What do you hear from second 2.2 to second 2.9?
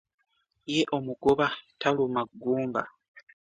ggumba.